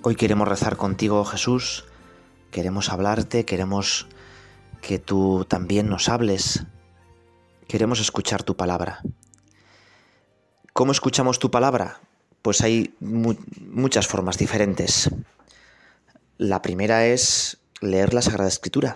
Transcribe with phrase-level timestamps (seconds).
[0.00, 1.84] Hoy queremos rezar contigo, Jesús,
[2.52, 4.06] queremos hablarte, queremos
[4.80, 6.66] que tú también nos hables,
[7.66, 9.02] queremos escuchar tu palabra.
[10.72, 12.00] ¿Cómo escuchamos tu palabra?
[12.42, 15.10] Pues hay muchas formas diferentes.
[16.36, 18.94] La primera es leer la Sagrada Escritura,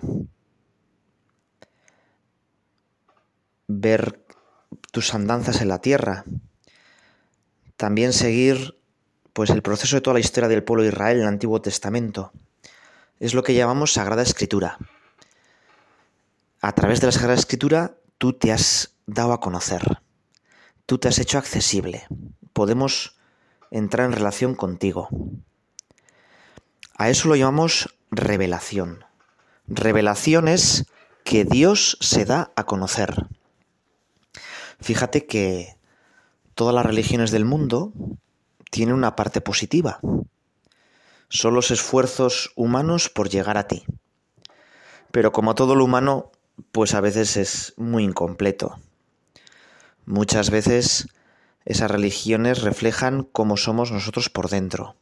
[3.67, 4.25] ver
[4.91, 6.23] tus andanzas en la tierra,
[7.75, 8.81] también seguir
[9.33, 12.31] pues el proceso de toda la historia del pueblo de Israel en el Antiguo Testamento.
[13.19, 14.77] Es lo que llamamos Sagrada Escritura.
[16.61, 19.99] A través de la Sagrada Escritura tú te has dado a conocer,
[20.85, 22.05] tú te has hecho accesible,
[22.53, 23.17] podemos
[23.71, 25.09] entrar en relación contigo.
[26.95, 29.03] A eso lo llamamos revelación.
[29.67, 30.85] Revelación es
[31.23, 33.27] que Dios se da a conocer.
[34.79, 35.75] Fíjate que
[36.53, 37.93] todas las religiones del mundo
[38.73, 39.99] tiene una parte positiva.
[41.29, 43.85] Son los esfuerzos humanos por llegar a ti.
[45.11, 46.31] Pero como todo lo humano,
[46.71, 48.79] pues a veces es muy incompleto.
[50.07, 51.07] Muchas veces
[51.65, 54.95] esas religiones reflejan cómo somos nosotros por dentro.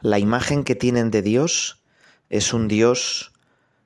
[0.00, 1.80] La imagen que tienen de Dios
[2.28, 3.32] es un Dios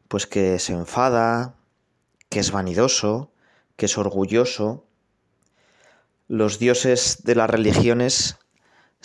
[0.08, 1.56] pues que se enfada,
[2.30, 3.30] que es vanidoso,
[3.76, 4.86] que es orgulloso.
[6.26, 8.38] Los dioses de las religiones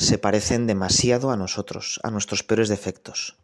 [0.01, 3.37] se parecen demasiado a nosotros, a nuestros peores defectos.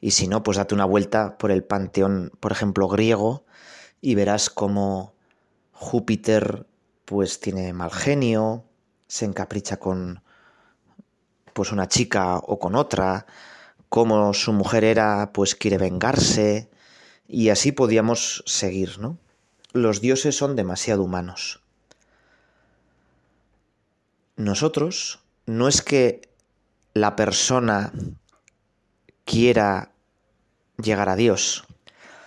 [0.00, 3.44] Y si no, pues date una vuelta por el panteón, por ejemplo, griego,
[4.00, 5.14] y verás cómo
[5.72, 6.66] Júpiter
[7.04, 8.64] pues tiene mal genio,
[9.06, 10.22] se encapricha con
[11.52, 13.26] pues una chica o con otra,
[13.88, 16.68] cómo su mujer era pues quiere vengarse,
[17.28, 19.18] y así podíamos seguir, ¿no?
[19.72, 21.61] Los dioses son demasiado humanos.
[24.36, 26.32] Nosotros no es que
[26.94, 27.92] la persona
[29.24, 29.92] quiera
[30.82, 31.64] llegar a Dios,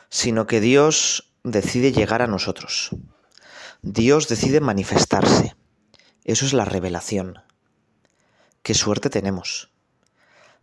[0.10, 2.92] sino que Dios decide llegar a nosotros.
[3.82, 5.56] Dios decide manifestarse.
[6.24, 7.40] Eso es la revelación.
[8.62, 9.72] Qué suerte tenemos.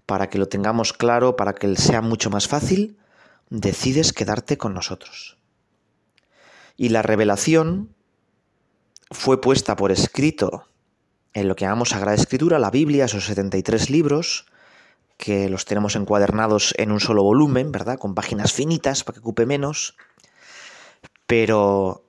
[0.07, 2.99] Para que lo tengamos claro, para que sea mucho más fácil,
[3.51, 5.39] decides quedarte con nosotros.
[6.77, 7.95] Y la revelación
[9.11, 10.67] fue puesta por escrito
[11.34, 14.47] en lo que llamamos Sagrada Escritura, la Biblia, esos 73 libros,
[15.16, 17.98] que los tenemos encuadernados en un solo volumen, ¿verdad?
[17.98, 19.97] Con páginas finitas para que ocupe menos.
[21.26, 22.04] Pero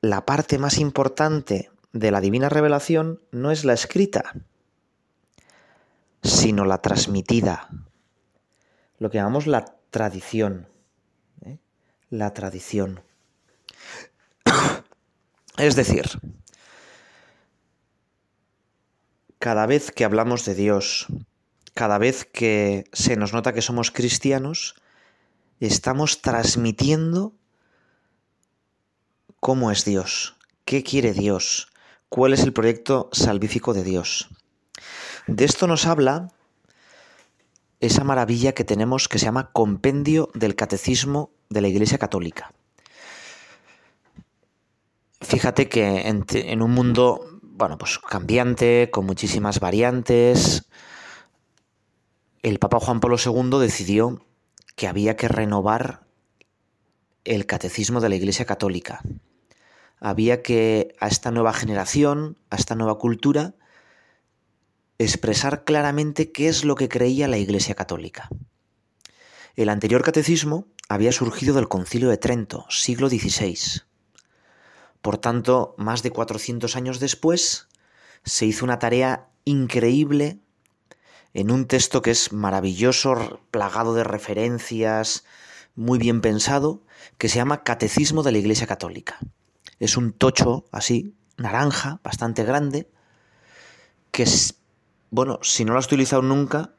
[0.00, 4.34] la parte más importante de la divina revelación no es la escrita,
[6.22, 7.68] sino la transmitida.
[8.98, 10.68] Lo que llamamos la tradición.
[11.44, 11.58] ¿eh?
[12.10, 13.02] La tradición.
[15.58, 16.06] es decir,
[19.46, 21.06] cada vez que hablamos de Dios,
[21.72, 24.74] cada vez que se nos nota que somos cristianos,
[25.60, 27.32] estamos transmitiendo
[29.38, 30.34] cómo es Dios,
[30.64, 31.68] qué quiere Dios,
[32.08, 34.30] cuál es el proyecto salvífico de Dios.
[35.28, 36.32] De esto nos habla
[37.78, 42.52] esa maravilla que tenemos que se llama Compendio del Catecismo de la Iglesia Católica.
[45.20, 50.68] Fíjate que en, un mundo bueno, pues cambiante, con muchísimas variantes.
[52.42, 54.24] El Papa Juan Pablo II decidió
[54.74, 56.06] que había que renovar
[57.24, 59.00] el catecismo de la Iglesia Católica.
[59.98, 63.54] Había que a esta nueva generación, a esta nueva cultura,
[64.98, 68.28] expresar claramente qué es lo que creía la Iglesia Católica.
[69.56, 73.85] El anterior catecismo había surgido del Concilio de Trento, siglo XVI.
[75.06, 77.68] Por tanto, más de 400 años después,
[78.24, 80.40] se hizo una tarea increíble
[81.32, 85.24] en un texto que es maravilloso, plagado de referencias,
[85.76, 86.82] muy bien pensado,
[87.18, 89.20] que se llama Catecismo de la Iglesia Católica.
[89.78, 92.90] Es un tocho así, naranja, bastante grande,
[94.10, 94.56] que es,
[95.10, 96.74] bueno, si no lo has utilizado nunca,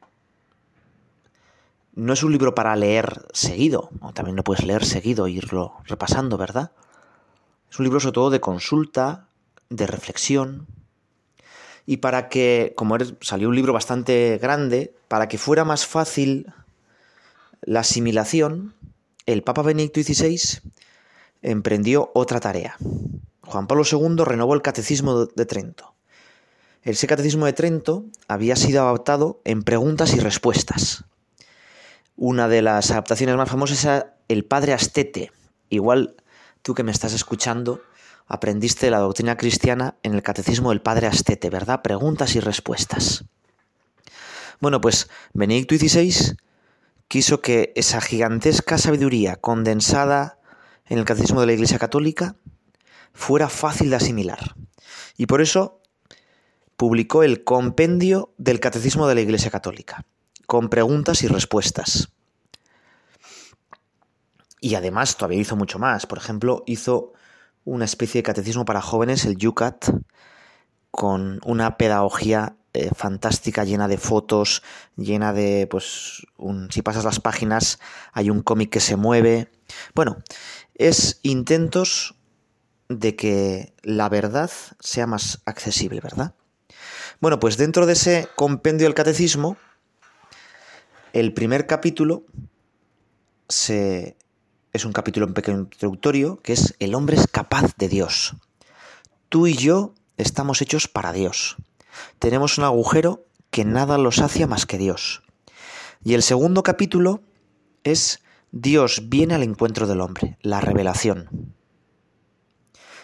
[1.93, 5.77] no es un libro para leer seguido, o también no puedes leer seguido e irlo
[5.85, 6.73] repasando, ¿verdad?
[7.69, 9.27] Es un libro sobre todo de consulta,
[9.69, 10.67] de reflexión,
[11.89, 16.53] Y para que, como salió un libro bastante grande, para que fuera más fácil
[17.61, 18.73] la asimilación,
[19.25, 20.59] el Papa Benedicto XVI
[21.41, 22.75] emprendió otra tarea.
[23.41, 25.93] Juan Pablo II renovó el Catecismo de Trento.
[26.83, 31.05] Ese Catecismo de Trento había sido adaptado en preguntas y respuestas.
[32.17, 35.31] Una de las adaptaciones más famosas era el Padre Astete.
[35.69, 36.15] Igual
[36.67, 37.81] tú que me estás escuchando
[38.25, 41.81] aprendiste la doctrina cristiana en el Catecismo del Padre Astete, ¿verdad?
[41.81, 43.23] Preguntas y respuestas.
[44.59, 46.35] Bueno, pues Benedicto XVI
[47.07, 50.41] quiso que esa gigantesca sabiduría condensada
[50.87, 52.35] en el Catecismo de la Iglesia Católica
[53.13, 54.57] fuera fácil de asimilar.
[55.15, 55.79] Y por eso
[56.75, 60.05] publicó el Compendio del Catecismo de la Iglesia Católica,
[60.47, 62.09] con preguntas y respuestas.
[64.59, 66.05] Y además todavía hizo mucho más.
[66.05, 67.13] Por ejemplo, hizo
[67.63, 69.85] una especie de catecismo para jóvenes, el Yucat,
[70.91, 74.63] con una pedagogía eh, fantástica, llena de fotos,
[74.95, 76.25] llena de, pues,
[76.69, 77.79] si pasas las páginas,
[78.13, 79.49] hay un cómic que se mueve.
[79.95, 80.17] Bueno,
[80.75, 82.15] es intentos
[82.89, 86.35] de que la verdad sea más accesible, ¿verdad?
[87.19, 89.57] Bueno, pues dentro de ese compendio del catecismo,
[91.13, 92.25] el primer capítulo
[93.49, 94.16] se,
[94.77, 98.35] es un capítulo pequeño introductorio que es El hombre es capaz de Dios.
[99.27, 101.57] Tú y yo estamos hechos para Dios.
[102.19, 105.23] Tenemos un agujero que nada lo sacia más que Dios.
[106.03, 107.23] Y el segundo capítulo
[107.83, 108.21] es
[108.51, 111.55] Dios viene al encuentro del hombre, la revelación.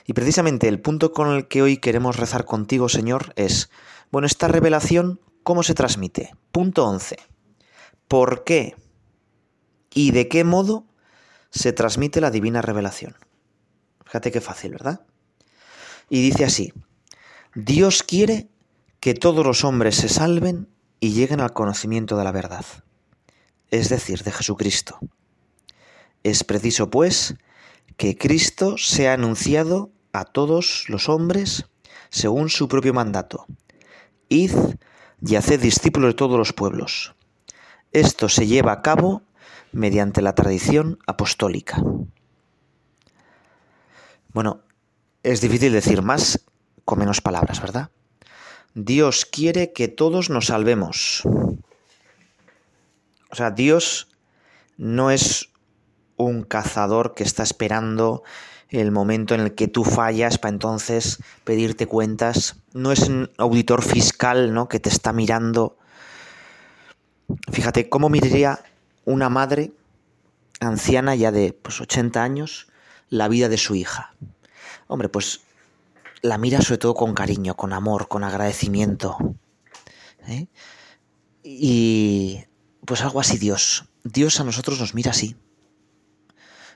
[0.05, 3.71] Y precisamente el punto con el que hoy queremos rezar contigo, Señor, es,
[4.11, 6.35] bueno, esta revelación, ¿cómo se transmite?
[6.51, 7.17] Punto 11.
[8.07, 8.75] ¿Por qué
[9.91, 10.85] y de qué modo
[11.53, 13.15] se transmite la divina revelación.
[14.05, 15.05] Fíjate qué fácil, ¿verdad?
[16.09, 16.73] Y dice así,
[17.55, 18.49] Dios quiere
[18.99, 20.67] que todos los hombres se salven
[20.99, 22.65] y lleguen al conocimiento de la verdad,
[23.69, 24.99] es decir, de Jesucristo.
[26.23, 27.35] Es preciso, pues,
[27.97, 31.65] que Cristo sea anunciado a todos los hombres
[32.09, 33.45] según su propio mandato.
[34.29, 34.53] Id
[35.25, 37.15] y haced discípulos de todos los pueblos.
[37.91, 39.23] Esto se lleva a cabo
[39.73, 41.81] mediante la tradición apostólica.
[44.31, 44.61] Bueno,
[45.21, 46.45] es difícil decir más
[46.85, 47.89] con menos palabras, ¿verdad?
[48.73, 51.23] Dios quiere que todos nos salvemos.
[53.29, 54.09] O sea, Dios
[54.77, 55.49] no es
[56.17, 58.23] un cazador que está esperando
[58.69, 62.55] el momento en el que tú fallas para entonces pedirte cuentas.
[62.73, 64.67] No es un auditor fiscal, ¿no?
[64.67, 65.77] Que te está mirando.
[67.51, 68.63] Fíjate, ¿cómo miraría
[69.05, 69.71] una madre
[70.59, 72.67] anciana ya de pues, 80 años
[73.09, 74.13] la vida de su hija.
[74.87, 75.41] Hombre, pues
[76.21, 79.17] la mira sobre todo con cariño, con amor, con agradecimiento.
[80.27, 80.47] ¿eh?
[81.43, 82.45] Y
[82.85, 83.85] pues algo así Dios.
[84.03, 85.35] Dios a nosotros nos mira así.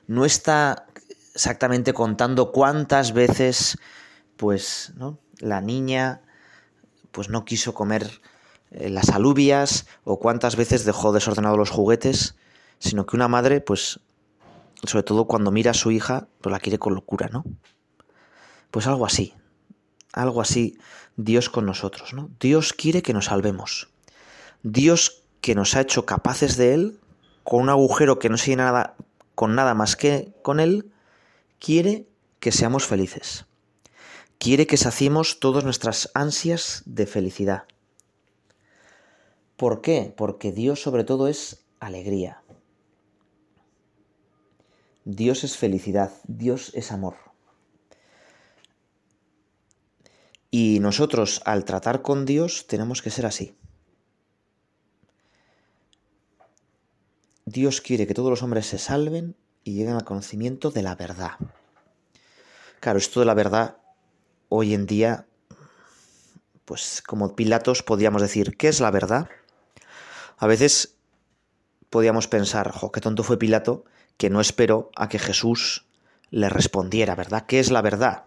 [0.06, 0.86] No está
[1.34, 3.78] exactamente contando cuántas veces
[4.38, 5.20] pues ¿no?
[5.40, 6.22] la niña
[7.12, 8.22] pues no quiso comer
[8.72, 12.36] eh, las alubias o cuántas veces dejó desordenados los juguetes,
[12.80, 14.00] sino que una madre, pues,
[14.84, 17.44] sobre todo cuando mira a su hija, pues la quiere con locura, ¿no?
[18.72, 19.34] Pues algo así,
[20.14, 20.78] algo así
[21.16, 22.30] Dios con nosotros, ¿no?
[22.40, 23.90] Dios quiere que nos salvemos.
[24.64, 27.00] Dios que nos ha hecho capaces de Él,
[27.44, 28.96] con un agujero que no se nada,
[29.34, 30.92] con nada más que con Él,
[31.60, 32.08] quiere
[32.40, 33.46] que seamos felices.
[34.38, 37.64] Quiere que saciemos todas nuestras ansias de felicidad.
[39.58, 40.14] ¿Por qué?
[40.16, 42.44] Porque Dios sobre todo es alegría.
[45.04, 47.16] Dios es felicidad, Dios es amor.
[50.52, 53.56] Y nosotros al tratar con Dios tenemos que ser así.
[57.46, 61.32] Dios quiere que todos los hombres se salven y lleguen al conocimiento de la verdad.
[62.80, 63.78] Claro, esto de la verdad
[64.50, 65.26] hoy en día,
[66.66, 69.30] pues como Pilatos podríamos decir, ¿qué es la verdad?
[70.38, 70.96] A veces
[71.90, 73.86] podíamos pensar, jo, qué tonto fue Pilato,
[74.18, 75.86] que no esperó a que Jesús
[76.30, 77.46] le respondiera, ¿verdad?
[77.48, 78.24] ¿Qué es la verdad?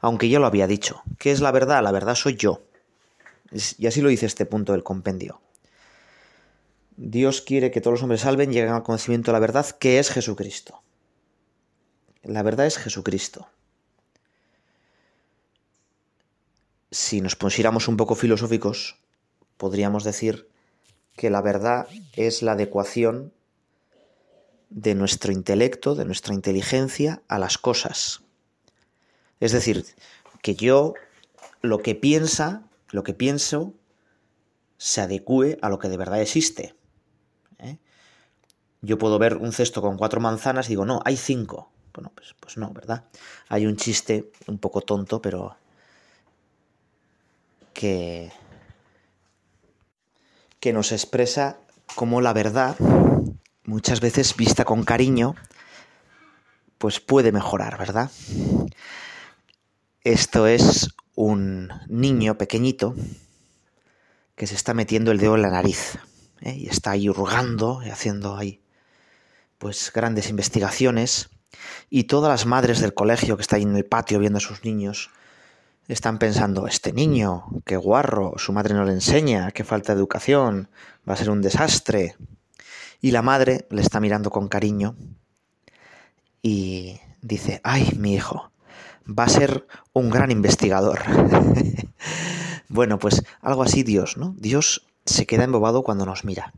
[0.00, 1.02] Aunque ya lo había dicho.
[1.18, 1.82] ¿Qué es la verdad?
[1.82, 2.62] La verdad soy yo.
[3.78, 5.40] Y así lo dice este punto del compendio.
[6.96, 10.10] Dios quiere que todos los hombres salven, lleguen al conocimiento de la verdad, que es
[10.10, 10.82] Jesucristo.
[12.22, 13.48] La verdad es Jesucristo.
[16.90, 18.98] Si nos pusiéramos un poco filosóficos,
[19.56, 20.51] podríamos decir
[21.16, 23.32] que la verdad es la adecuación
[24.70, 28.22] de nuestro intelecto, de nuestra inteligencia a las cosas.
[29.40, 29.84] Es decir,
[30.40, 30.94] que yo
[31.60, 33.74] lo que piensa lo que pienso
[34.76, 36.74] se adecue a lo que de verdad existe.
[37.58, 37.78] ¿eh?
[38.82, 41.70] Yo puedo ver un cesto con cuatro manzanas y digo, no, hay cinco.
[41.94, 43.04] Bueno, pues, pues no, ¿verdad?
[43.48, 45.56] Hay un chiste un poco tonto, pero
[47.72, 48.30] que,
[50.62, 51.58] que nos expresa
[51.96, 52.76] cómo la verdad,
[53.64, 55.34] muchas veces vista con cariño,
[56.78, 58.12] pues puede mejorar, ¿verdad?
[60.04, 62.94] Esto es un niño pequeñito
[64.36, 65.98] que se está metiendo el dedo en la nariz
[66.42, 66.54] ¿eh?
[66.54, 68.60] y está ahí hurgando y haciendo ahí
[69.58, 71.30] pues grandes investigaciones
[71.90, 74.62] y todas las madres del colegio que están ahí en el patio viendo a sus
[74.62, 75.10] niños
[75.92, 80.68] están pensando, este niño, qué guarro, su madre no le enseña, qué falta de educación,
[81.08, 82.16] va a ser un desastre.
[83.00, 84.96] Y la madre le está mirando con cariño
[86.42, 88.52] y dice, ay, mi hijo,
[89.06, 91.00] va a ser un gran investigador.
[92.68, 94.34] bueno, pues algo así Dios, ¿no?
[94.38, 96.52] Dios se queda embobado cuando nos mira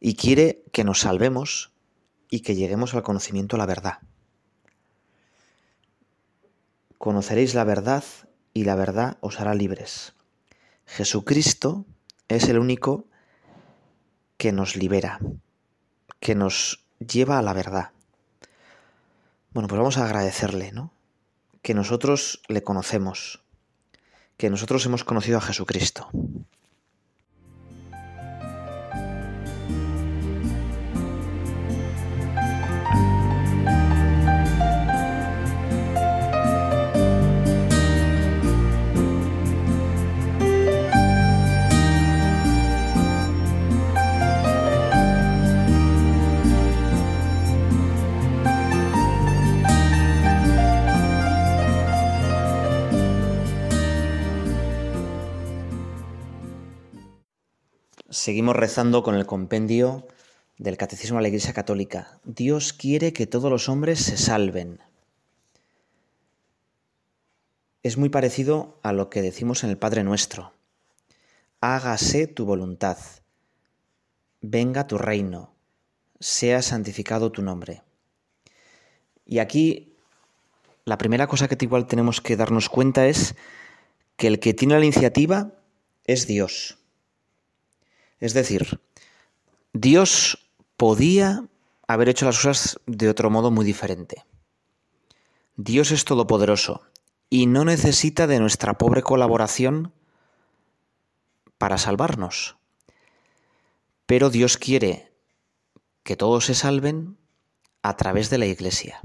[0.00, 1.72] y quiere que nos salvemos
[2.30, 3.98] y que lleguemos al conocimiento de la verdad.
[7.04, 8.02] Conoceréis la verdad
[8.54, 10.14] y la verdad os hará libres.
[10.86, 11.84] Jesucristo
[12.28, 13.04] es el único
[14.38, 15.20] que nos libera,
[16.18, 17.90] que nos lleva a la verdad.
[19.52, 20.94] Bueno, pues vamos a agradecerle, ¿no?
[21.60, 23.44] Que nosotros le conocemos,
[24.38, 26.08] que nosotros hemos conocido a Jesucristo.
[58.24, 60.08] Seguimos rezando con el compendio
[60.56, 62.20] del Catecismo de la Iglesia Católica.
[62.24, 64.80] Dios quiere que todos los hombres se salven.
[67.82, 70.54] Es muy parecido a lo que decimos en el Padre Nuestro.
[71.60, 72.96] Hágase tu voluntad.
[74.40, 75.52] Venga tu reino.
[76.18, 77.82] Sea santificado tu nombre.
[79.26, 79.98] Y aquí
[80.86, 83.34] la primera cosa que igual tenemos que darnos cuenta es
[84.16, 85.52] que el que tiene la iniciativa
[86.06, 86.78] es Dios.
[88.20, 88.80] Es decir,
[89.72, 91.46] Dios podía
[91.86, 94.24] haber hecho las cosas de otro modo muy diferente.
[95.56, 96.82] Dios es todopoderoso
[97.30, 99.92] y no necesita de nuestra pobre colaboración
[101.58, 102.56] para salvarnos.
[104.06, 105.12] Pero Dios quiere
[106.02, 107.16] que todos se salven
[107.82, 109.00] a través de la Iglesia,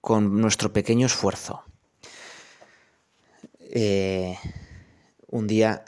[0.00, 1.64] con nuestro pequeño esfuerzo.
[3.60, 4.38] Eh,
[5.26, 5.84] un día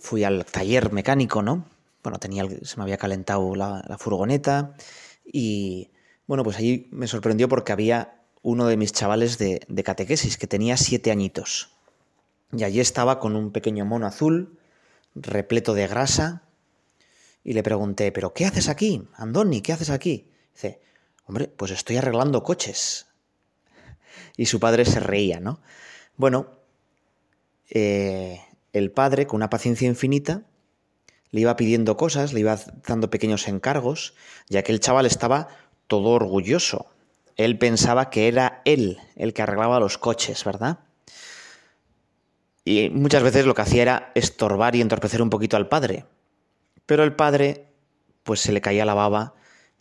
[0.00, 1.66] fui al taller mecánico, ¿no?
[2.02, 4.74] Bueno, tenía, se me había calentado la, furgoneta
[5.24, 5.90] y,
[6.26, 10.46] bueno, pues allí me sorprendió porque había uno de mis chavales de, de catequesis que
[10.46, 11.76] tenía siete añitos.
[12.52, 14.58] Y allí estaba con un pequeño mono azul,
[15.14, 16.42] repleto de grasa,
[17.44, 19.06] y le pregunté, ¿pero qué haces aquí?
[19.14, 20.30] Andoni, ¿qué haces aquí?
[20.52, 20.80] Dice,
[21.26, 23.06] hombre, pues estoy arreglando coches.
[24.36, 25.60] Y su padre se reía, ¿no?
[26.16, 26.50] Bueno,
[27.68, 28.40] eh,
[28.72, 30.42] el padre, con una paciencia infinita,
[31.30, 34.14] le iba pidiendo cosas, le iba dando pequeños encargos,
[34.48, 35.48] ya que el chaval estaba
[35.86, 36.86] todo orgulloso.
[37.36, 40.80] Él pensaba que era él el que arreglaba los coches, ¿verdad?
[42.64, 46.04] Y muchas veces lo que hacía era estorbar y entorpecer un poquito al padre.
[46.86, 47.68] Pero el padre,
[48.22, 49.34] pues se le caía la baba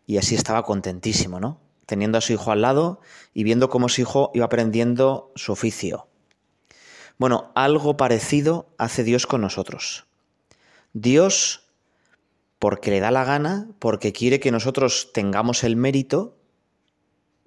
[0.05, 1.59] y así estaba contentísimo, ¿no?
[1.85, 3.01] Teniendo a su hijo al lado
[3.33, 6.08] y viendo cómo su hijo iba aprendiendo su oficio.
[7.19, 10.05] Bueno, algo parecido hace Dios con nosotros.
[10.93, 11.65] Dios,
[12.59, 16.37] porque le da la gana, porque quiere que nosotros tengamos el mérito,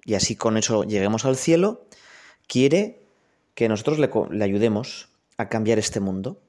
[0.05, 1.87] y así con eso lleguemos al cielo,
[2.47, 3.01] quiere
[3.55, 6.39] que nosotros le, ayudemos a cambiar este mundo.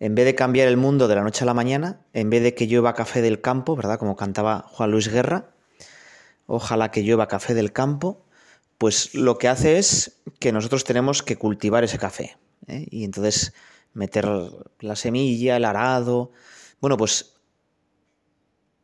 [0.00, 2.56] En vez de cambiar el mundo de la noche a la mañana, en vez de
[2.56, 4.00] que llueva café del campo, ¿verdad?
[4.00, 5.50] Como cantaba Juan Luis Guerra,
[6.46, 8.21] ojalá que llueva café del campo,
[8.82, 12.36] pues lo que hace es que nosotros tenemos que cultivar ese café.
[12.66, 12.88] ¿eh?
[12.90, 13.54] Y entonces
[13.92, 14.26] meter
[14.80, 16.32] la semilla, el arado.
[16.80, 17.36] Bueno, pues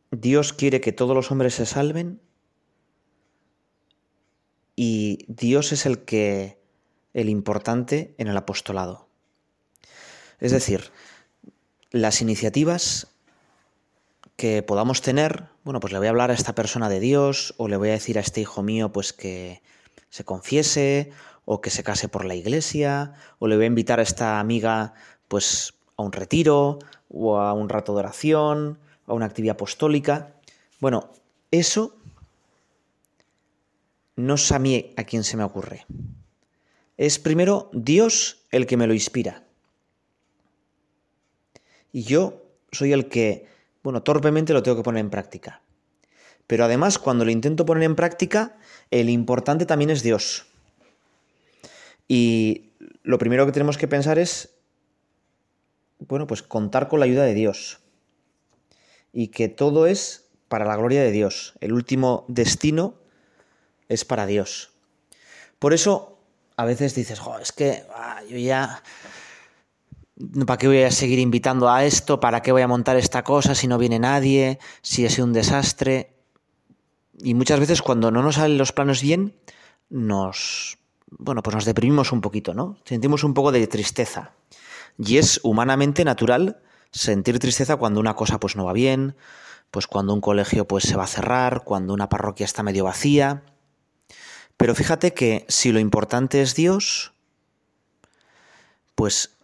[0.09, 2.21] Dios quiere que todos los hombres se salven
[4.77, 6.61] y Dios es el que
[7.13, 9.09] el importante en el apostolado.
[10.39, 10.93] Es decir,
[11.91, 13.17] las iniciativas
[14.37, 17.67] que podamos tener, bueno, pues le voy a hablar a esta persona de Dios o
[17.67, 19.61] le voy a decir a este hijo mío pues que
[20.09, 21.11] se confiese
[21.45, 24.93] o que se case por la iglesia, o le voy a invitar a esta amiga
[25.27, 30.33] pues a un retiro, o a un rato de oración, a una actividad apostólica.
[30.79, 31.11] Bueno,
[31.51, 31.95] eso
[34.15, 35.85] no es a mí a quien se me ocurre.
[36.97, 39.43] Es primero Dios el que me lo inspira.
[41.91, 43.47] Y yo soy el que,
[43.81, 45.61] bueno, torpemente lo tengo que poner en práctica.
[46.49, 48.57] Pero además, cuando lo intento poner en práctica,
[48.89, 50.47] el importante también es Dios.
[52.07, 52.71] Y
[53.03, 54.55] lo primero que tenemos que pensar es,
[55.99, 57.81] bueno, pues contar con la ayuda de Dios.
[59.13, 61.53] Y que todo es para la gloria de Dios.
[61.61, 62.95] El último destino
[63.87, 64.71] es para Dios.
[65.59, 66.17] Por eso
[66.57, 68.81] a veces dices, es que ah, yo ya...
[70.47, 72.19] ¿Para qué voy a seguir invitando a esto?
[72.19, 74.57] ¿Para qué voy a montar esta cosa si no viene nadie?
[74.81, 76.18] Si es un desastre.
[77.21, 79.35] Y muchas veces cuando no nos salen los planos bien,
[79.89, 80.77] nos...
[81.11, 82.77] Bueno, pues nos deprimimos un poquito, ¿no?
[82.85, 84.33] Sentimos un poco de tristeza.
[84.97, 86.61] Y es humanamente natural
[86.91, 89.15] sentir tristeza cuando una cosa pues no va bien,
[89.71, 93.43] pues cuando un colegio pues se va a cerrar, cuando una parroquia está medio vacía.
[94.57, 97.13] Pero fíjate que si lo importante es Dios,
[98.95, 99.37] pues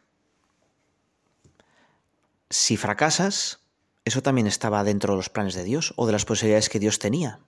[2.50, 3.60] si fracasas,
[4.04, 7.00] eso también estaba dentro de los planes de Dios o de las posibilidades que Dios
[7.00, 7.40] tenía.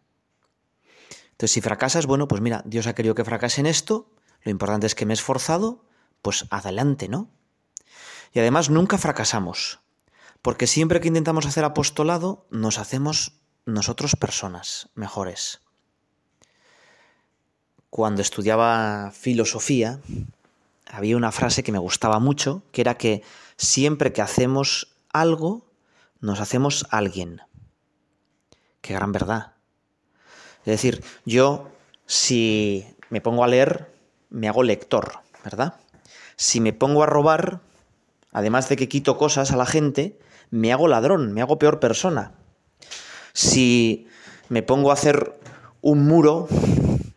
[1.38, 4.12] Entonces, si fracasas, bueno, pues mira, Dios ha querido que fracase en esto,
[4.44, 5.86] lo importante es que me he esforzado,
[6.22, 7.30] pues adelante, ¿no?
[8.34, 9.80] Y además nunca fracasamos,
[10.42, 15.62] porque siempre que intentamos hacer apostolado, nos hacemos nosotros personas mejores
[17.90, 20.00] cuando estudiaba filosofía,
[20.86, 23.24] había una frase que me gustaba mucho, que era que
[23.58, 25.66] siempre que hacemos algo,
[26.20, 27.42] nos hacemos alguien.
[28.82, 29.57] Qué gran verdad.
[30.68, 31.70] Es decir, yo
[32.06, 33.90] si me pongo a leer,
[34.30, 35.14] me hago lector,
[35.46, 35.76] ¿verdad?
[36.36, 37.62] Si me pongo a robar,
[38.34, 40.20] además de que quito cosas a la gente,
[40.52, 42.34] me hago ladrón, me hago peor persona.
[43.32, 44.08] Si
[44.50, 45.40] me pongo a hacer
[45.80, 46.50] un muro,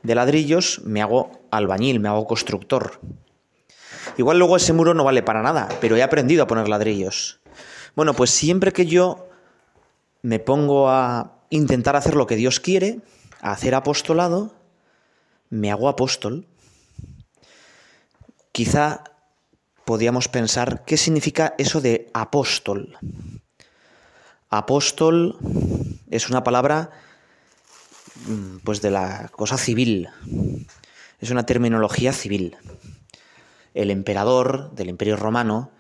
[0.04, 3.00] de ladrillos, me hago albañil, me hago constructor.
[4.16, 7.40] Igual luego ese muro no vale para nada, pero he aprendido a poner ladrillos.
[7.96, 9.28] Bueno, pues siempre que yo
[10.22, 13.00] me pongo a intentar hacer lo que Dios quiere,
[13.40, 14.54] hacer apostolado,
[15.48, 16.46] me hago apóstol.
[18.52, 19.04] Quizá
[19.84, 22.96] podíamos pensar qué significa eso de apóstol.
[24.48, 25.36] Apóstol
[26.10, 26.90] es una palabra
[28.26, 30.08] Mm, pues de la cosa civil.
[31.20, 32.56] Es una terminología civil.
[33.74, 35.70] El emperador del Imperio Romano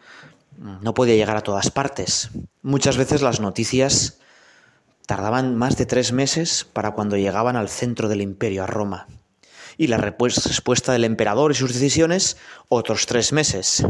[0.58, 2.30] mm, no podía llegar a todas partes.
[2.62, 4.18] Muchas veces las noticias
[5.10, 9.08] tardaban más de tres meses para cuando llegaban al centro del imperio, a Roma.
[9.76, 12.36] Y la respuesta del emperador y sus decisiones,
[12.68, 13.84] otros tres meses.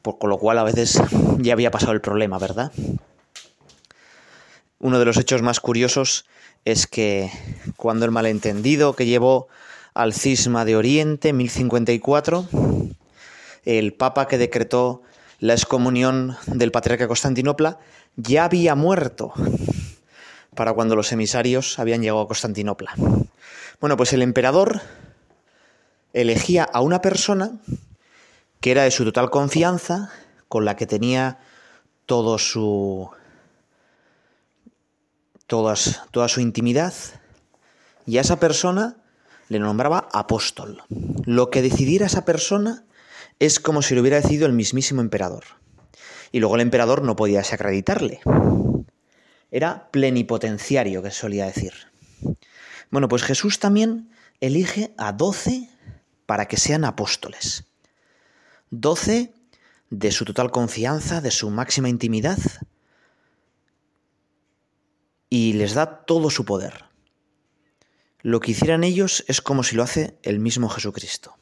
[0.00, 1.02] Por, con lo cual a veces
[1.38, 2.70] ya había pasado el problema, ¿verdad?
[4.78, 6.24] Uno de los hechos más curiosos
[6.64, 7.28] es que
[7.76, 9.48] cuando el malentendido que llevó
[9.92, 12.46] al cisma de Oriente, 1054,
[13.64, 15.02] el papa que decretó
[15.40, 17.80] la excomunión del patriarca Constantinopla
[18.14, 19.32] ya había muerto
[20.54, 22.94] para cuando los emisarios habían llegado a Constantinopla.
[23.80, 24.80] Bueno, pues el emperador
[26.12, 27.52] elegía a una persona
[28.60, 30.10] que era de su total confianza,
[30.48, 31.38] con la que tenía
[32.06, 33.10] todo su
[35.46, 36.94] toda su intimidad
[38.06, 38.96] y a esa persona
[39.48, 40.82] le nombraba apóstol.
[41.24, 42.84] Lo que decidiera esa persona
[43.38, 45.44] es como si lo hubiera decidido el mismísimo emperador.
[46.30, 48.20] Y luego el emperador no podía desacreditarle.
[49.52, 51.74] Era plenipotenciario, que solía decir.
[52.90, 54.10] Bueno, pues Jesús también
[54.40, 55.68] elige a doce
[56.26, 57.64] para que sean apóstoles.
[58.70, 59.32] Doce
[59.90, 62.38] de su total confianza, de su máxima intimidad,
[65.28, 66.86] y les da todo su poder.
[68.22, 71.36] Lo que hicieran ellos es como si lo hace el mismo Jesucristo.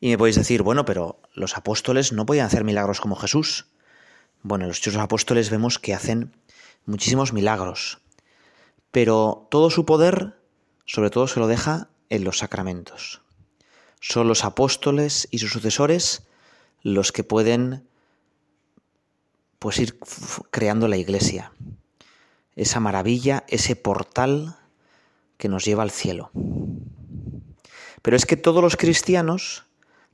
[0.00, 3.66] Y me podéis decir, bueno, pero los apóstoles no podían hacer milagros como Jesús.
[4.42, 6.32] Bueno, los apóstoles vemos que hacen
[6.86, 7.98] muchísimos milagros,
[8.90, 10.38] pero todo su poder,
[10.84, 13.22] sobre todo, se lo deja en los sacramentos.
[14.00, 16.26] Son los apóstoles y sus sucesores
[16.82, 17.88] los que pueden
[19.58, 19.98] pues ir
[20.50, 21.52] creando la iglesia
[22.56, 24.56] esa maravilla, ese portal
[25.38, 26.30] que nos lleva al cielo.
[28.02, 29.64] Pero es que todos los cristianos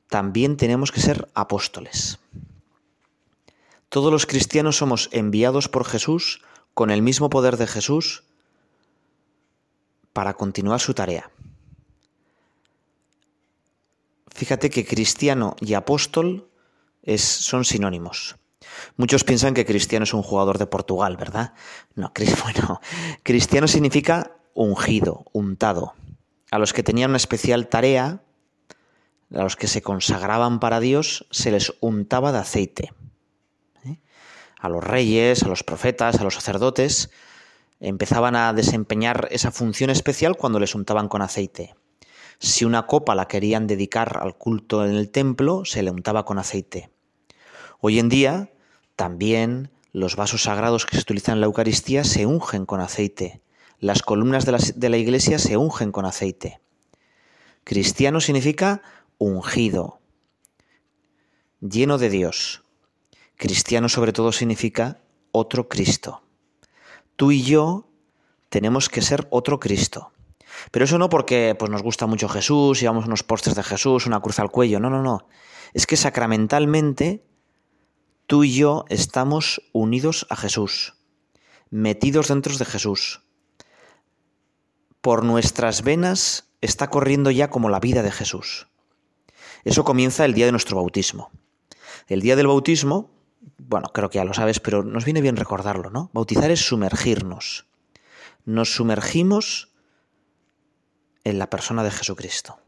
[0.09, 2.19] también tenemos que ser apóstoles.
[3.89, 6.43] Todos los cristianos somos enviados por Jesús
[6.79, 8.23] con el mismo poder de Jesús
[10.13, 11.29] para continuar su tarea.
[14.29, 16.49] Fíjate que cristiano y apóstol
[17.17, 18.37] son sinónimos.
[18.97, 21.53] Muchos piensan que cristiano es un jugador de Portugal, ¿verdad?
[21.97, 22.13] No,
[23.25, 25.95] cristiano significa ungido, untado.
[26.53, 28.23] A los que tenían una especial tarea,
[29.35, 32.93] a los que se consagraban para Dios, se les untaba de aceite.
[34.59, 37.11] A los reyes, a los profetas, a los sacerdotes,
[37.81, 41.77] empezaban a desempeñar esa función especial cuando les untaban con aceite.
[42.41, 46.39] Si una copa la querían dedicar al culto en el templo, se le untaba con
[46.39, 46.91] aceite.
[47.81, 48.51] Hoy en día,
[48.97, 53.43] también los vasos sagrados que se utilizan en la Eucaristía se ungen con aceite.
[53.81, 56.61] Las columnas de la iglesia se ungen con aceite.
[57.65, 58.83] Cristiano significa
[59.19, 60.01] ungido,
[61.61, 62.63] lleno de Dios.
[63.39, 66.23] Cristiano sobre todo significa otro Cristo.
[67.17, 67.89] Tú y yo
[68.49, 70.13] tenemos que ser otro Cristo.
[70.73, 74.21] Pero eso no porque pues, nos gusta mucho Jesús, llevamos unos postres de Jesús, una
[74.21, 74.81] cruz al cuello.
[74.81, 75.29] No, no, no.
[75.73, 77.25] Es que sacramentalmente
[78.27, 80.95] tú y yo estamos unidos a Jesús,
[81.71, 83.23] metidos dentro de Jesús.
[85.01, 88.67] Por nuestras venas está corriendo ya como la vida de Jesús.
[89.65, 91.31] Eso comienza el día de nuestro bautismo.
[92.09, 93.11] El día del bautismo,
[93.57, 96.11] bueno, creo que ya lo sabes, pero nos viene bien recordarlo, ¿no?
[96.13, 97.67] Bautizar es sumergirnos.
[98.45, 99.71] Nos sumergimos
[101.25, 102.59] en la persona de Jesucristo.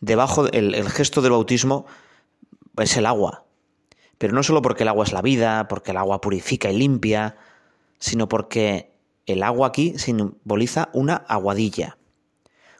[0.00, 1.86] Debajo, el, gesto del bautismo
[2.76, 3.44] es el agua,
[4.18, 7.36] pero no solo porque el agua es la vida, porque el agua purifica y limpia,
[7.98, 8.92] sino porque
[9.26, 11.98] el agua aquí simboliza una aguadilla.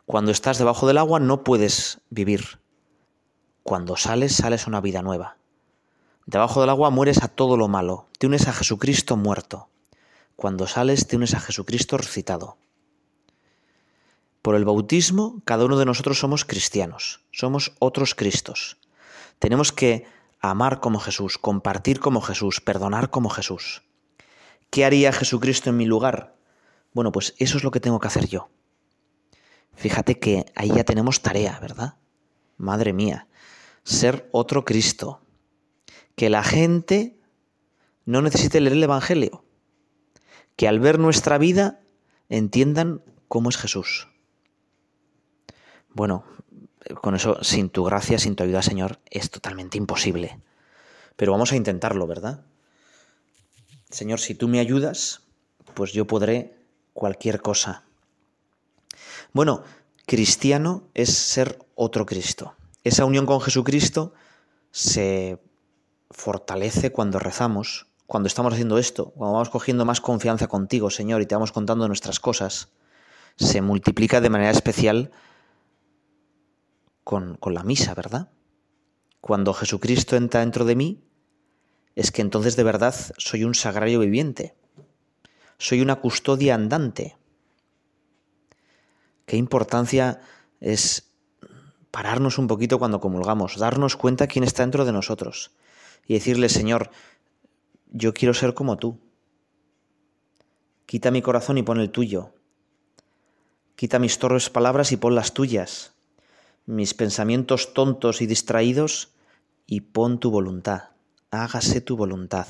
[0.06, 2.60] Cuando estás debajo del agua no puedes vivir.
[3.62, 5.37] Cuando sales, sales una vida nueva.
[6.28, 9.70] Debajo del agua mueres a todo lo malo, te unes a Jesucristo muerto.
[10.36, 12.58] Cuando sales, te unes a Jesucristo resucitado.
[14.42, 18.76] Por el bautismo, cada uno de nosotros somos cristianos, somos otros Cristos.
[19.38, 20.06] Tenemos que
[20.38, 23.82] amar como Jesús, compartir como Jesús, perdonar como Jesús.
[24.68, 26.36] ¿Qué haría Jesucristo en mi lugar?
[26.92, 28.50] Bueno, pues eso es lo que tengo que hacer yo.
[29.76, 31.94] Fíjate que ahí ya tenemos tarea, ¿verdad?
[32.58, 33.28] Madre mía,
[33.82, 35.22] ser otro Cristo.
[36.18, 37.16] Que la gente
[38.04, 39.44] no necesite leer el Evangelio.
[40.56, 41.80] Que al ver nuestra vida
[42.28, 44.08] entiendan cómo es Jesús.
[45.90, 46.24] Bueno,
[47.02, 50.40] con eso, sin tu gracia, sin tu ayuda, Señor, es totalmente imposible.
[51.14, 52.44] Pero vamos a intentarlo, ¿verdad?
[53.88, 55.22] Señor, si tú me ayudas,
[55.74, 56.56] pues yo podré
[56.94, 57.84] cualquier cosa.
[59.32, 59.62] Bueno,
[60.04, 62.56] cristiano es ser otro Cristo.
[62.82, 64.14] Esa unión con Jesucristo
[64.72, 65.38] se
[66.10, 71.26] fortalece cuando rezamos, cuando estamos haciendo esto, cuando vamos cogiendo más confianza contigo, Señor, y
[71.26, 72.70] te vamos contando nuestras cosas,
[73.36, 75.10] se multiplica de manera especial
[77.04, 78.30] con, la misa, ¿verdad?
[79.20, 81.04] Cuando Jesucristo entra dentro de mí,
[81.94, 84.54] es que entonces de verdad soy un sagrario viviente,
[85.58, 87.16] soy una custodia andante.
[89.26, 90.20] Qué importancia
[90.60, 91.12] es
[91.90, 95.52] pararnos un poquito cuando comulgamos, darnos cuenta quién está dentro de nosotros
[96.08, 96.90] y decirle, Señor,
[97.86, 98.98] yo quiero ser como tú.
[100.86, 102.34] Quita mi corazón y pon el tuyo.
[103.76, 105.94] Quita mis torres palabras y pon las tuyas
[106.68, 109.14] mis pensamientos tontos y distraídos
[109.66, 110.90] y pon tu voluntad,
[111.30, 112.46] hágase tu voluntad.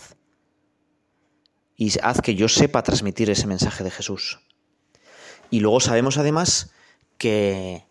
[1.77, 4.40] Y haz que yo sepa transmitir ese mensaje de Jesús.
[5.51, 6.73] Y luego sabemos además
[7.16, 7.87] que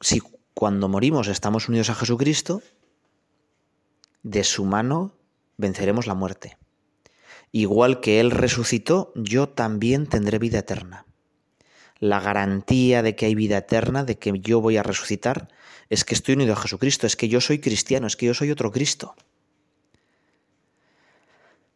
[0.00, 0.22] si
[0.54, 2.62] cuando morimos estamos unidos a Jesucristo,
[4.30, 5.12] de su mano
[5.56, 6.56] venceremos la muerte.
[7.52, 11.06] Igual que Él resucitó, yo también tendré vida eterna
[12.00, 15.48] la garantía de que hay vida eterna, de que yo voy a resucitar,
[15.88, 18.50] es que estoy unido a Jesucristo, es que yo soy cristiano, es que yo soy
[18.50, 19.14] otro Cristo.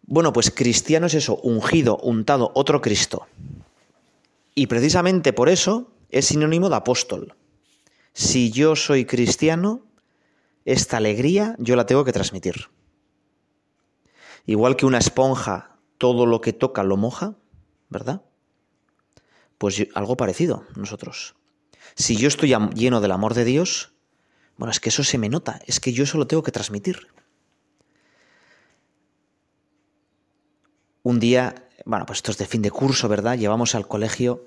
[0.03, 3.27] Bueno, pues cristiano es eso, ungido, untado, otro Cristo.
[4.55, 7.35] Y precisamente por eso es sinónimo de apóstol.
[8.13, 9.81] Si yo soy cristiano,
[10.65, 12.69] esta alegría yo la tengo que transmitir.
[14.47, 17.37] Igual que una esponja, todo lo que toca lo moja,
[17.89, 18.23] ¿verdad?
[19.59, 21.37] Pues algo parecido nosotros.
[21.95, 23.93] Si yo estoy lleno del amor de Dios,
[24.57, 27.09] bueno, es que eso se me nota, es que yo eso lo tengo que transmitir.
[31.03, 33.37] Un día, bueno, pues esto es de fin de curso, ¿verdad?
[33.37, 34.47] Llevamos al colegio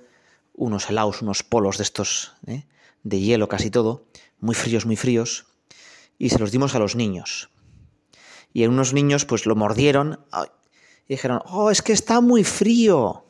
[0.53, 2.65] unos helados, unos polos de estos, ¿eh?
[3.03, 4.05] de hielo casi todo,
[4.39, 5.47] muy fríos, muy fríos,
[6.17, 7.49] y se los dimos a los niños.
[8.53, 10.19] Y unos niños pues lo mordieron
[11.07, 13.25] y dijeron, oh, es que está muy frío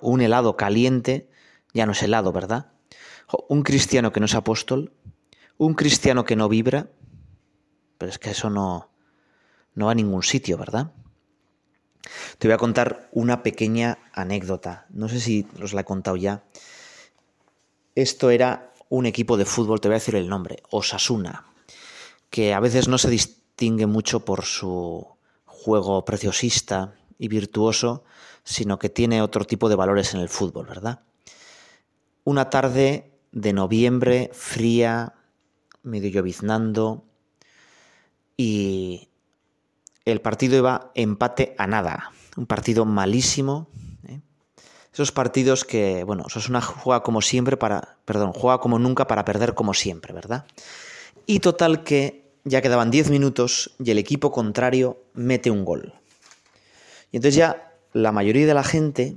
[0.00, 1.28] un helado caliente
[1.76, 2.72] ya no es helado, ¿verdad?
[3.48, 4.92] Un cristiano que no es apóstol
[5.58, 6.88] Un cristiano que no vibra,
[7.98, 8.90] pero es que eso no,
[9.74, 10.92] no va a ningún sitio, ¿verdad?
[12.38, 14.86] Te voy a contar una pequeña anécdota.
[14.90, 16.44] No sé si os la he contado ya.
[17.94, 21.46] Esto era un equipo de fútbol, te voy a decir el nombre, Osasuna,
[22.30, 25.06] que a veces no se distingue mucho por su
[25.44, 28.04] juego preciosista y virtuoso,
[28.44, 31.00] sino que tiene otro tipo de valores en el fútbol, ¿verdad?
[32.24, 35.14] Una tarde de noviembre, fría,
[35.82, 37.04] medio lloviznando,
[38.36, 39.08] y
[40.04, 42.12] el partido iba empate a nada.
[42.36, 43.68] Un partido malísimo.
[44.06, 44.20] ¿eh?
[44.92, 47.98] Esos partidos que, bueno, Osasuna juega como siempre para.
[48.04, 50.46] Perdón, juega como nunca para perder como siempre, ¿verdad?
[51.26, 55.94] Y total que ya quedaban 10 minutos y el equipo contrario mete un gol.
[57.10, 59.16] Y entonces ya la mayoría de la gente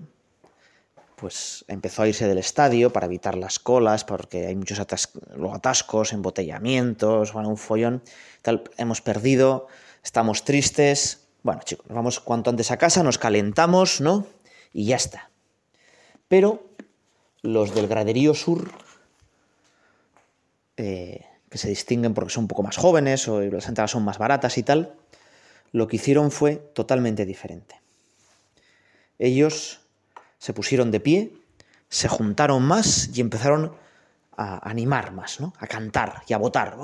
[1.19, 7.33] pues empezó a irse del estadio para evitar las colas, porque hay muchos atascos, embotellamientos,
[7.33, 8.01] bueno, un follón.
[8.41, 9.67] Tal, hemos perdido,
[10.01, 11.27] estamos tristes.
[11.43, 14.27] Bueno, chicos, vamos cuanto antes a casa, nos calentamos, ¿no?
[14.71, 15.29] Y ya está.
[16.29, 16.69] Pero
[17.41, 18.71] los del graderío sur,
[20.77, 24.17] eh, que se distinguen porque son un poco más jóvenes o las entradas son más
[24.17, 24.95] baratas y tal,
[25.71, 27.81] lo que hicieron fue totalmente diferente.
[29.17, 29.81] Ellos
[30.37, 31.33] se pusieron de pie,
[31.89, 33.73] se juntaron más y empezaron
[34.37, 35.53] a animar más, ¿no?
[35.59, 36.77] A cantar y a votar.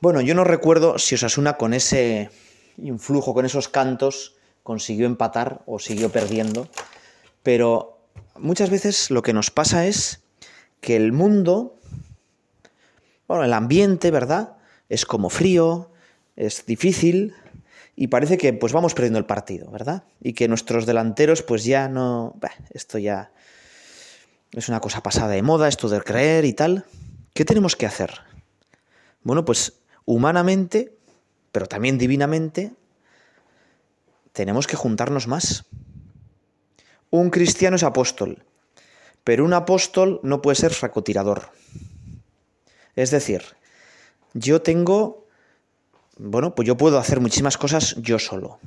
[0.00, 2.30] Bueno, yo no recuerdo si Osasuna con ese
[2.78, 6.68] influjo, con esos cantos, consiguió empatar o siguió perdiendo,
[7.42, 7.98] pero
[8.38, 10.22] muchas veces lo que nos pasa es
[10.80, 11.79] que el mundo,
[13.30, 14.56] bueno, el ambiente, ¿verdad?
[14.88, 15.92] Es como frío,
[16.34, 17.32] es difícil,
[17.94, 20.02] y parece que pues vamos perdiendo el partido, ¿verdad?
[20.20, 22.34] Y que nuestros delanteros pues ya no...
[22.70, 23.30] esto ya
[24.50, 26.86] es una cosa pasada de moda, esto de creer y tal.
[27.32, 28.10] ¿Qué tenemos que hacer?
[29.22, 29.74] Bueno, pues
[30.06, 30.98] humanamente,
[31.52, 32.72] pero también divinamente,
[34.32, 35.66] tenemos que juntarnos más.
[37.10, 38.42] Un cristiano es apóstol,
[39.22, 41.52] pero un apóstol no puede ser fracotirador.
[43.00, 43.42] Es decir,
[44.34, 45.20] yo tengo
[46.22, 48.58] bueno, pues yo puedo hacer muchísimas cosas yo solo.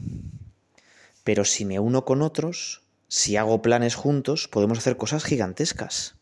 [1.24, 6.15] Pero si me uno con otros, si hago planes juntos, podemos hacer cosas gigantescas.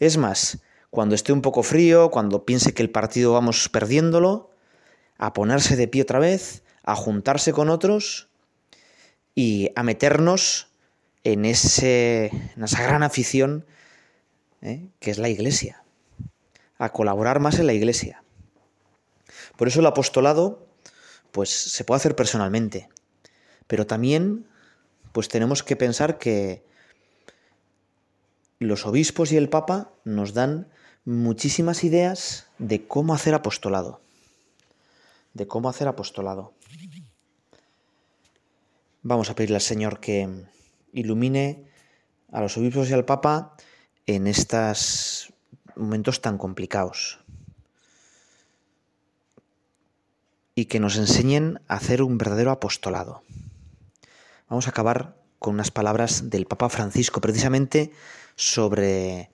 [0.00, 0.58] Es más,
[0.90, 4.50] cuando esté un poco frío, cuando piense que el partido vamos perdiéndolo,
[5.16, 8.28] a ponerse de pie otra vez, a juntarse con otros
[9.36, 10.72] y a meternos
[11.22, 13.64] en, ese, en esa gran afición
[14.60, 14.88] ¿eh?
[14.98, 15.81] que es la iglesia,
[16.82, 18.24] a colaborar más en la iglesia.
[19.56, 20.66] Por eso el apostolado,
[21.30, 22.88] pues se puede hacer personalmente,
[23.68, 24.48] pero también,
[25.12, 26.64] pues tenemos que pensar que
[28.58, 30.72] los obispos y el Papa nos dan
[31.04, 34.00] muchísimas ideas de cómo hacer apostolado.
[35.34, 36.52] De cómo hacer apostolado.
[39.02, 40.28] Vamos a pedirle al Señor que
[40.92, 41.64] ilumine
[42.32, 43.54] a los obispos y al Papa
[44.06, 45.31] en estos
[45.76, 47.18] momentos tan complicados.
[50.54, 53.22] y que nos enseñen a hacer un verdadero apostolado.
[54.48, 57.90] Vamos a acabar con unas palabras del Papa Francisco precisamente
[58.36, 59.30] sobre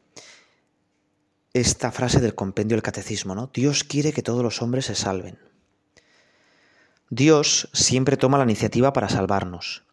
[1.52, 3.50] esta frase del compendio del catecismo, ¿no?
[3.52, 5.38] Dios quiere que todos los hombres se salven.
[7.10, 9.84] Dios siempre toma la iniciativa para salvarnos,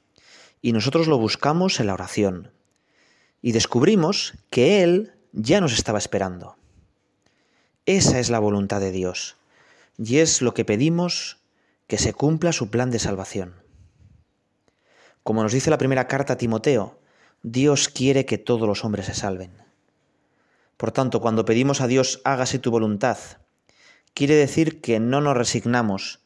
[0.61, 2.51] y nosotros lo buscamos en la oración,
[3.41, 6.55] y descubrimos que Él ya nos estaba esperando.
[7.85, 9.35] Esa es la voluntad de Dios,
[9.97, 11.39] y es lo que pedimos
[11.87, 13.55] que se cumpla su plan de salvación.
[15.23, 16.99] Como nos dice la primera carta a Timoteo,
[17.43, 19.51] Dios quiere que todos los hombres se salven.
[20.77, 23.17] Por tanto, cuando pedimos a Dios hágase tu voluntad,
[24.13, 26.21] quiere decir que no nos resignamos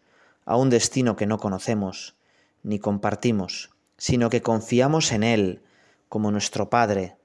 [0.46, 2.16] a un destino que no conocemos
[2.62, 5.64] ni compartimos, sino que confiamos en Él
[6.10, 7.19] como nuestro Padre,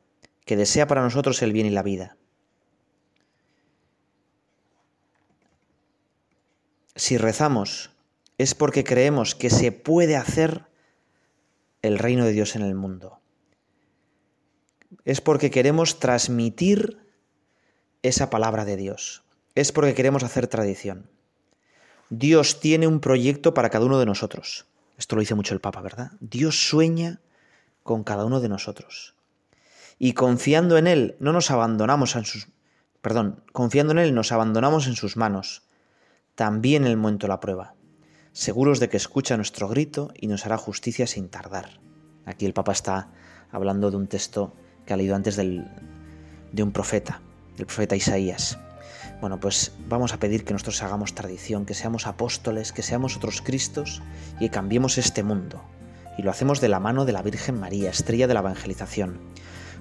[0.44, 2.16] que desea para nosotros el bien y la vida.
[6.96, 7.90] si rezamos
[8.38, 10.66] es porque creemos que se puede hacer
[11.82, 13.20] el reino de Dios en el mundo.
[15.04, 16.98] Es porque queremos transmitir
[18.02, 19.22] esa palabra de Dios.
[19.54, 21.10] Es porque queremos hacer tradición.
[22.10, 24.66] Dios tiene un proyecto para cada uno de nosotros.
[24.96, 26.12] Esto lo dice mucho el Papa, ¿verdad?
[26.20, 27.20] Dios sueña
[27.82, 29.14] con cada uno de nosotros.
[29.98, 32.48] Y confiando en Él, no nos abandonamos en sus...
[33.00, 35.64] Perdón, confiando en Él nos abandonamos en sus manos
[36.34, 37.74] también el momento la prueba,
[38.32, 41.80] seguros de que escucha nuestro grito y nos hará justicia sin tardar.
[42.26, 43.10] Aquí el Papa está
[43.52, 44.52] hablando de un texto
[44.84, 45.70] que ha leído antes del,
[46.50, 47.20] de un profeta.
[47.56, 48.58] del profeta Isaías.
[49.20, 53.40] Bueno, pues vamos a pedir que nosotros hagamos tradición, que seamos apóstoles, que seamos otros
[53.40, 54.02] Cristos
[54.36, 55.62] y que cambiemos este mundo.
[56.18, 59.20] Y lo hacemos de la mano de la Virgen María, estrella de la evangelización.